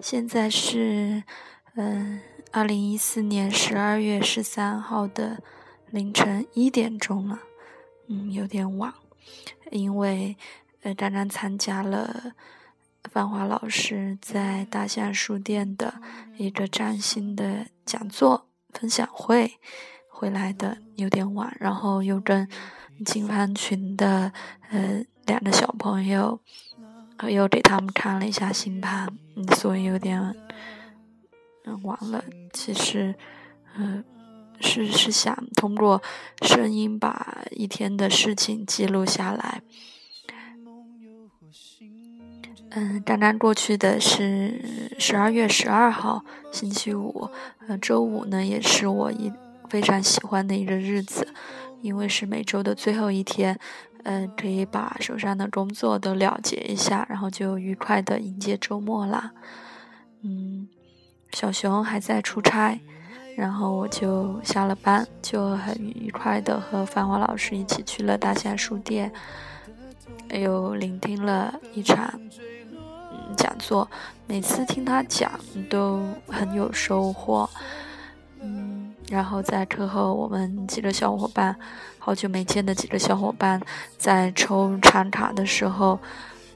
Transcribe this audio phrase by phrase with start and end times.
[0.00, 1.22] 现在是
[1.76, 2.20] 嗯，
[2.52, 5.42] 二零一四年十二月十三号的
[5.90, 7.40] 凌晨一点钟了，
[8.08, 8.92] 嗯，有点晚，
[9.70, 10.36] 因为
[10.82, 12.32] 呃，刚刚参加了
[13.10, 15.94] 范华老师在大象书店的
[16.36, 19.58] 一个崭新的讲座分享会
[20.08, 22.48] 回来的，有点晚，然后又跟
[23.04, 24.32] 金帆群的
[24.70, 26.40] 呃两个小朋友。
[27.20, 30.20] 我又给他们看了一下星盘，嗯所以有点
[31.64, 32.22] 嗯晚了。
[32.52, 33.14] 其实，
[33.76, 34.04] 嗯，
[34.60, 36.02] 是是想通过
[36.42, 39.62] 声音把一天的事情记录下来。
[42.70, 47.30] 嗯，刚刚过去的是十二月十二号，星期五。
[47.66, 49.32] 呃，周五呢，也是我一
[49.70, 51.26] 非常喜欢的一个日子，
[51.80, 53.58] 因为是每周的最后一天。
[54.04, 59.32] 嗯，可以把手上的工作都了结一下，然后就愉快的迎接周末啦。
[60.22, 60.68] 嗯，
[61.32, 62.78] 小熊还在出差，
[63.36, 69.10] 然后我就下了班，就很愉快的和繁华老师一起去了大象书店，
[70.30, 72.20] 又聆听了一场
[73.36, 73.90] 讲座。
[74.26, 75.30] 每次听他讲
[75.68, 77.48] 都很有收获。
[79.14, 81.54] 然后在课后，我们几个小伙伴，
[82.00, 83.60] 好久没见的几个小伙伴，
[83.96, 86.00] 在抽长卡的时候，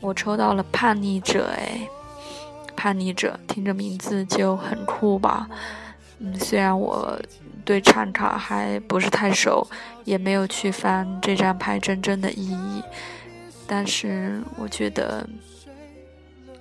[0.00, 1.48] 我抽到了叛逆者。
[1.56, 1.88] 哎，
[2.74, 5.48] 叛逆者，听着名字就很酷吧？
[6.18, 7.16] 嗯，虽然我
[7.64, 9.64] 对长卡还不是太熟，
[10.04, 12.82] 也没有去翻这张牌真正的意义，
[13.64, 15.24] 但是我觉得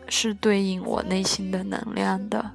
[0.07, 2.51] 是对应我内心的能量的。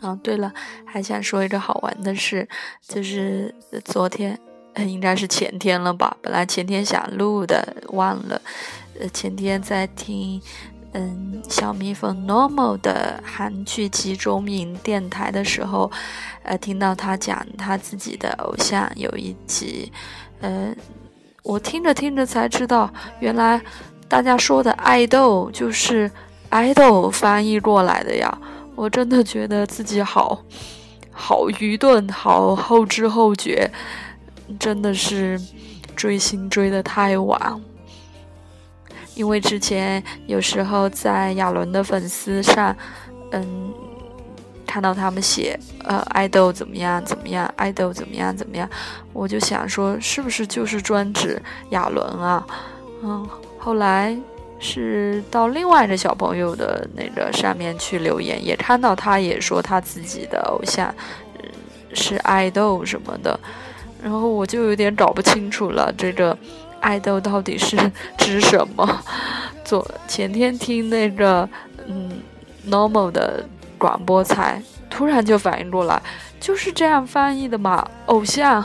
[0.00, 0.52] 哦，对了，
[0.84, 2.46] 还想说一个好玩的事，
[2.86, 4.38] 就是昨天，
[4.76, 6.16] 应该是前天了吧？
[6.20, 8.40] 本来前天想录的，忘了。
[9.00, 10.42] 呃，前天在听，
[10.92, 15.90] 嗯，小蜜蜂 Normal 的韩剧集中营电台的时候，
[16.42, 19.90] 呃，听到他讲他自己的偶像有一集，
[20.40, 20.74] 呃，
[21.42, 23.60] 我听着听着才知道，原来
[24.08, 26.10] 大家说的爱豆就是
[26.50, 28.38] 爱豆翻译过来的呀。
[28.76, 30.42] 我真的觉得自己好
[31.12, 33.70] 好愚钝，好后知后觉，
[34.58, 35.40] 真的是
[35.94, 37.60] 追星追的太晚。
[39.14, 42.76] 因为之前有时候在亚伦的粉丝上，
[43.30, 43.72] 嗯，
[44.66, 48.68] 看到他们写呃爱豆怎么样怎么样，爱豆怎么样怎么样，
[49.12, 52.44] 我就想说是不是就是专指亚伦啊？
[53.04, 53.24] 嗯，
[53.58, 54.18] 后来。
[54.64, 60.92] 是到另外一个小朋友的那个上面去留言，也看到他也说他自己的偶像
[61.34, 61.50] 嗯
[61.92, 63.38] 是爱豆什么的，
[64.02, 66.34] 然后我就有点搞不清楚了，这个
[66.80, 67.76] 爱豆到底是
[68.16, 69.04] 指什么？
[69.62, 71.46] 昨前天听那个
[71.86, 72.10] 嗯
[72.66, 73.44] normal 的
[73.76, 76.00] 广播才突然就反应过来，
[76.40, 78.64] 就是这样翻译的嘛，偶像，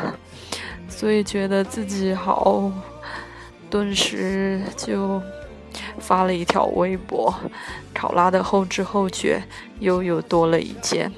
[0.88, 2.72] 所以觉得自己好。
[3.72, 5.18] 顿时就
[5.98, 7.34] 发了一条微博，
[7.94, 9.42] 考拉的后知后觉
[9.80, 11.10] 又又多了一件。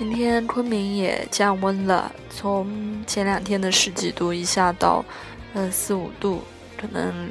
[0.00, 2.66] 今天昆明也降温了，从
[3.06, 5.04] 前两天的十几度一下到，
[5.52, 6.40] 呃四五度，
[6.80, 7.28] 可能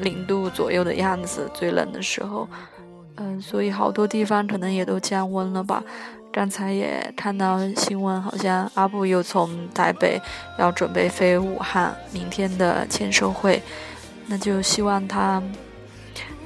[0.00, 2.48] 零度左右的样子，最冷的时候，
[3.14, 5.80] 嗯，所以好多地方可能也都降温了吧。
[6.32, 10.20] 刚才也看到新闻，好像阿布又从台北
[10.58, 13.62] 要准备飞武汉，明天的签售会，
[14.26, 15.40] 那就希望他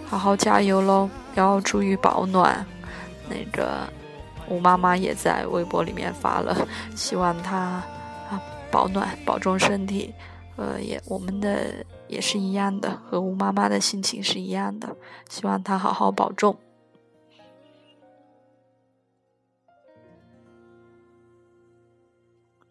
[0.05, 2.67] 好好加油喽，要注意保暖，
[3.27, 3.89] 那个。
[4.51, 6.55] 吴妈妈也在微博里面发了，
[6.97, 10.13] 希望她啊保暖，保重身体。
[10.57, 14.95] 呃，也我们的也是一样的，和吴妈妈的心情是一样的，
[15.29, 16.55] 希望她好好保重。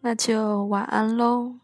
[0.02, 1.54] 那就晚安喽。